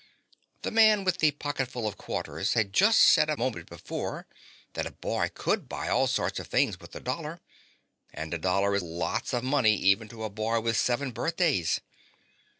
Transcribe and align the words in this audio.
The 0.63 0.71
Man 0.71 1.03
with 1.03 1.19
the 1.19 1.29
Pocketful 1.29 1.87
of 1.87 1.95
Quarters 1.95 2.53
had 2.55 2.73
just 2.73 2.99
said 3.01 3.29
a 3.29 3.37
moment 3.37 3.69
before 3.69 4.25
that 4.73 4.87
a 4.87 4.91
boy 4.93 5.29
could 5.31 5.69
buy 5.69 5.89
all 5.89 6.07
sorts 6.07 6.39
of 6.39 6.47
things 6.47 6.79
with 6.79 6.95
a 6.95 6.99
dollar. 6.99 7.39
And 8.11 8.33
a 8.33 8.39
dollar 8.39 8.73
is 8.73 8.81
lots 8.81 9.31
of 9.31 9.43
money 9.43 9.75
even 9.75 10.07
to 10.07 10.23
a 10.23 10.29
boy 10.31 10.59
with 10.59 10.75
seven 10.75 11.11
birthdays! 11.11 11.81